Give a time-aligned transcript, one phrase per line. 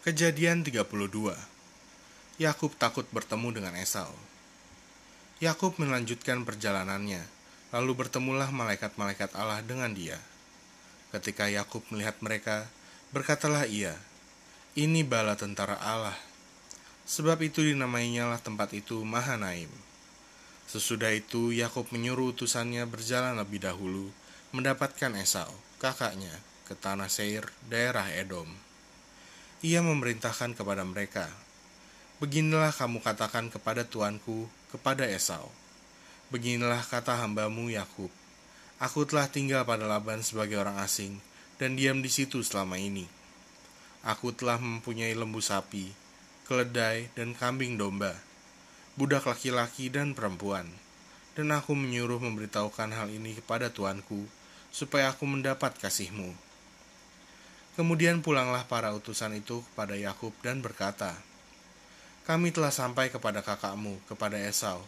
[0.00, 0.88] Kejadian 32
[2.40, 4.08] Yakub takut bertemu dengan Esau.
[5.44, 7.20] Yakub melanjutkan perjalanannya,
[7.68, 10.16] lalu bertemulah malaikat-malaikat Allah dengan dia.
[11.12, 12.64] Ketika Yakub melihat mereka,
[13.12, 13.92] berkatalah ia,
[14.72, 16.16] "Ini bala tentara Allah."
[17.04, 19.68] Sebab itu dinamainya lah tempat itu Mahanaim.
[20.64, 24.08] Sesudah itu Yakub menyuruh utusannya berjalan lebih dahulu
[24.56, 28.69] mendapatkan Esau, kakaknya, ke tanah Seir, daerah Edom
[29.60, 31.28] ia memerintahkan kepada mereka,
[32.20, 35.48] Beginilah kamu katakan kepada tuanku, kepada Esau.
[36.28, 38.12] Beginilah kata hambamu Yakub.
[38.76, 41.16] Aku telah tinggal pada Laban sebagai orang asing
[41.56, 43.08] dan diam di situ selama ini.
[44.04, 45.96] Aku telah mempunyai lembu sapi,
[46.44, 48.12] keledai, dan kambing domba,
[49.00, 50.68] budak laki-laki dan perempuan.
[51.32, 54.28] Dan aku menyuruh memberitahukan hal ini kepada tuanku,
[54.68, 56.49] supaya aku mendapat kasihmu
[57.80, 61.16] Kemudian pulanglah para utusan itu kepada Yakub dan berkata,
[62.28, 64.84] Kami telah sampai kepada kakakmu, kepada Esau,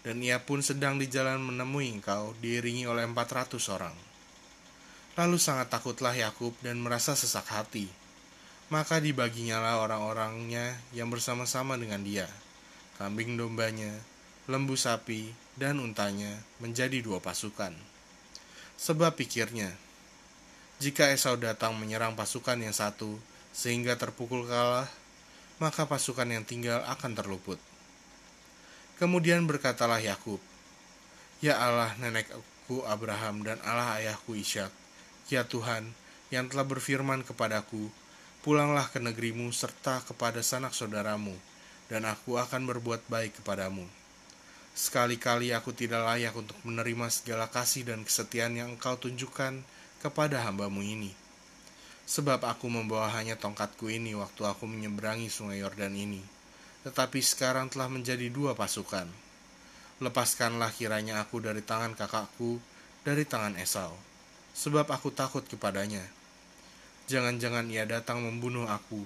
[0.00, 3.92] dan ia pun sedang di jalan menemui engkau diiringi oleh empat ratus orang.
[5.20, 7.92] Lalu sangat takutlah Yakub dan merasa sesak hati.
[8.72, 12.24] Maka dibaginyalah orang-orangnya yang bersama-sama dengan dia,
[12.96, 13.92] kambing dombanya,
[14.48, 15.28] lembu sapi,
[15.60, 17.76] dan untanya menjadi dua pasukan.
[18.80, 19.76] Sebab pikirnya,
[20.80, 23.20] jika Esau datang menyerang pasukan yang satu
[23.52, 24.88] sehingga terpukul kalah,
[25.60, 27.60] maka pasukan yang tinggal akan terluput.
[28.96, 30.40] Kemudian berkatalah Yakub,
[31.44, 34.72] "Ya Allah nenekku Abraham dan Allah ayahku Ishak,
[35.28, 35.92] ya Tuhan
[36.32, 37.92] yang telah berfirman kepadaku,
[38.40, 41.36] pulanglah ke negerimu serta kepada sanak saudaramu,
[41.92, 43.84] dan aku akan berbuat baik kepadamu."
[44.72, 49.60] Sekali-kali aku tidak layak untuk menerima segala kasih dan kesetiaan yang engkau tunjukkan
[50.00, 51.12] kepada hambamu ini.
[52.08, 56.24] Sebab aku membawa hanya tongkatku ini waktu aku menyeberangi sungai Yordan ini,
[56.82, 59.06] tetapi sekarang telah menjadi dua pasukan.
[60.00, 62.58] Lepaskanlah kiranya aku dari tangan kakakku,
[63.06, 63.94] dari tangan Esau,
[64.56, 66.02] sebab aku takut kepadanya.
[67.06, 69.04] Jangan-jangan ia datang membunuh aku,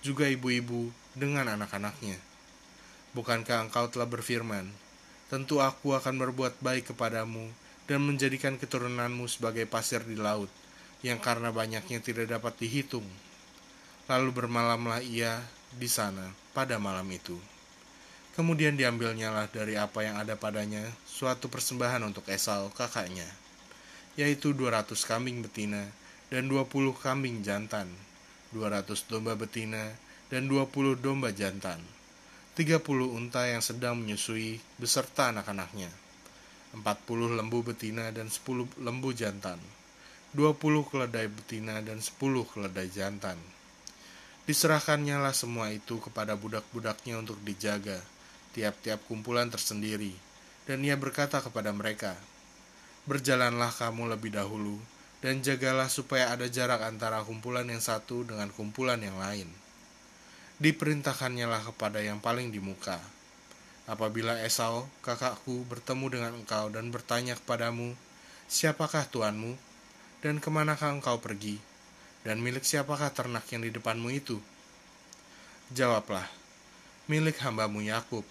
[0.00, 2.18] juga ibu-ibu dengan anak-anaknya.
[3.12, 4.66] Bukankah engkau telah berfirman,
[5.28, 7.46] tentu aku akan berbuat baik kepadamu
[7.90, 10.46] dan menjadikan keturunanmu sebagai pasir di laut,
[11.02, 13.02] yang karena banyaknya tidak dapat dihitung.
[14.06, 15.42] Lalu bermalamlah ia
[15.74, 17.34] di sana pada malam itu.
[18.38, 23.26] Kemudian diambilnyalah dari apa yang ada padanya suatu persembahan untuk Esau kakaknya,
[24.14, 25.90] yaitu 200 kambing betina
[26.30, 27.90] dan 20 kambing jantan,
[28.54, 29.98] 200 domba betina
[30.30, 31.82] dan 20 domba jantan,
[32.54, 32.86] 30
[33.18, 35.90] unta yang sedang menyusui beserta anak-anaknya
[36.70, 39.58] 40 lembu betina dan 10 lembu jantan,
[40.38, 43.34] 20 keledai betina dan 10 keledai jantan.
[44.46, 47.98] Diserahkannya lah semua itu kepada budak-budaknya untuk dijaga,
[48.54, 50.14] tiap-tiap kumpulan tersendiri,
[50.70, 52.14] dan ia berkata kepada mereka,
[53.10, 54.78] Berjalanlah kamu lebih dahulu,
[55.18, 59.50] dan jagalah supaya ada jarak antara kumpulan yang satu dengan kumpulan yang lain.
[60.62, 63.00] Diperintahkannya lah kepada yang paling di muka,
[63.90, 67.98] Apabila Esau, kakakku, bertemu dengan engkau dan bertanya kepadamu,
[68.46, 69.58] Siapakah tuanmu?
[70.22, 71.58] Dan ke manakah engkau pergi?
[72.22, 74.38] Dan milik siapakah ternak yang di depanmu itu?
[75.74, 76.26] Jawablah,
[77.10, 78.26] milik hambamu Yakub.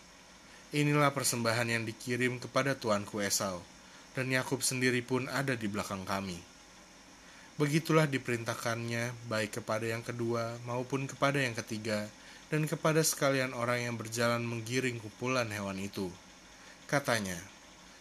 [0.75, 3.59] Inilah persembahan yang dikirim kepada tuanku Esau,
[4.15, 6.48] dan Yakub sendiri pun ada di belakang kami.
[7.59, 12.07] Begitulah diperintahkannya baik kepada yang kedua maupun kepada yang ketiga,
[12.47, 16.07] dan kepada sekalian orang yang berjalan menggiring kumpulan hewan itu.
[16.87, 17.35] Katanya,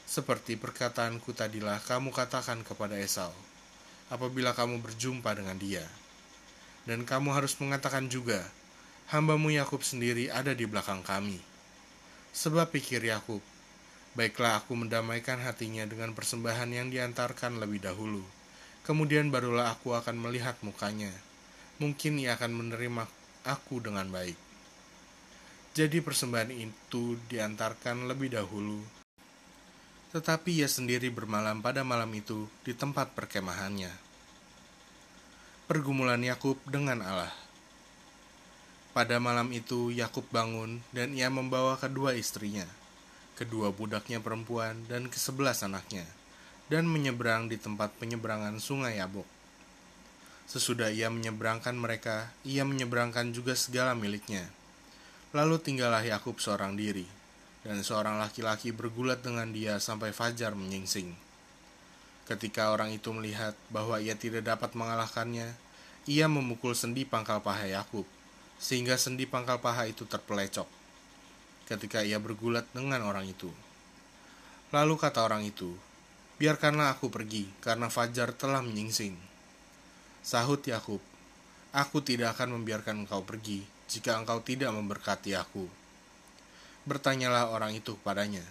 [0.07, 3.35] seperti perkataanku tadilah kamu katakan kepada Esau,
[4.15, 5.83] apabila kamu berjumpa dengan dia.
[6.87, 8.47] Dan kamu harus mengatakan juga,
[9.11, 11.43] hambamu Yakub sendiri ada di belakang kami.
[12.31, 13.43] Sebab pikir Yakub,
[14.15, 18.38] baiklah aku mendamaikan hatinya dengan persembahan yang diantarkan lebih dahulu.
[18.89, 21.13] Kemudian barulah aku akan melihat mukanya.
[21.77, 23.05] Mungkin ia akan menerima
[23.45, 24.49] aku dengan baik.
[25.77, 28.81] Jadi persembahan itu diantarkan lebih dahulu,
[30.11, 33.93] tetapi ia sendiri bermalam pada malam itu di tempat perkemahannya.
[35.69, 37.31] Pergumulan Yakub dengan Allah.
[38.97, 42.67] Pada malam itu Yakub bangun dan ia membawa kedua istrinya,
[43.39, 46.09] kedua budaknya perempuan dan kesebelas anaknya,
[46.69, 49.27] dan menyeberang di tempat penyeberangan sungai Yabok.
[50.49, 54.49] Sesudah ia menyeberangkan mereka, ia menyeberangkan juga segala miliknya.
[55.37, 57.05] Lalu tinggallah Yakub seorang diri,
[57.61, 61.13] dan seorang laki-laki bergulat dengan dia sampai fajar menyingsing.
[62.25, 65.53] Ketika orang itu melihat bahwa ia tidak dapat mengalahkannya,
[66.09, 68.09] ia memukul sendi pangkal paha Yakub,
[68.57, 70.79] sehingga sendi pangkal paha itu terpelecok
[71.69, 73.53] ketika ia bergulat dengan orang itu.
[74.73, 75.77] Lalu kata orang itu,
[76.39, 79.19] "Biarkanlah aku pergi, karena fajar telah menyingsing."
[80.23, 81.03] Sahut Yakub,
[81.75, 85.67] "Aku tidak akan membiarkan engkau pergi jika engkau tidak memberkati aku."
[86.87, 88.47] Bertanyalah orang itu kepadanya,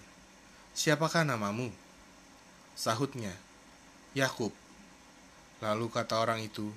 [0.76, 1.72] "Siapakah namamu?"
[2.78, 3.34] Sahutnya,
[4.14, 4.52] "Yakub."
[5.64, 6.70] Lalu kata orang itu,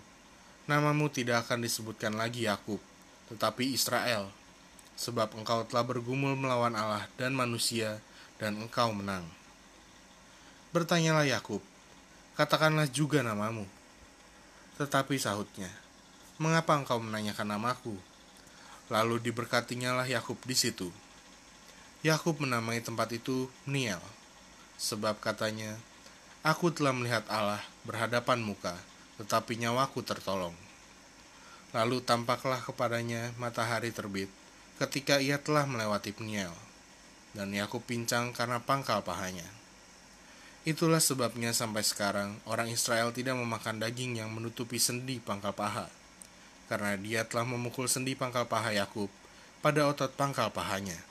[0.65, 2.81] "Namamu tidak akan disebutkan lagi Yakub,
[3.29, 4.33] tetapi Israel,
[4.97, 8.01] sebab engkau telah bergumul melawan Allah dan manusia,
[8.41, 9.40] dan engkau menang.
[10.71, 11.59] Bertanyalah Yakub,
[12.39, 13.67] katakanlah juga namamu.
[14.79, 15.67] Tetapi sahutnya,
[16.39, 17.99] mengapa engkau menanyakan namaku?
[18.87, 20.95] Lalu diberkatinya lah Yakub di situ.
[22.07, 23.99] Yakub menamai tempat itu Niel,
[24.79, 25.75] sebab katanya,
[26.47, 28.79] Aku telah melihat Allah berhadapan muka,
[29.19, 30.55] tetapi nyawaku tertolong.
[31.75, 34.31] Lalu tampaklah kepadanya matahari terbit
[34.79, 36.55] ketika ia telah melewati Peniel,
[37.35, 39.60] dan Yakub pincang karena pangkal pahanya.
[40.61, 45.89] Itulah sebabnya sampai sekarang orang Israel tidak memakan daging yang menutupi sendi pangkal paha,
[46.69, 49.09] karena dia telah memukul sendi pangkal paha Yakub
[49.65, 51.10] pada otot pangkal pahanya.